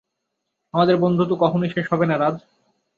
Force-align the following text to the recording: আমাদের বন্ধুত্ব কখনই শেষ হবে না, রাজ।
আমাদের 0.73 0.95
বন্ধুত্ব 0.97 1.33
কখনই 1.39 1.69
শেষ 1.69 1.85
হবে 1.91 2.05
না, 2.05 2.15
রাজ। 2.17 2.35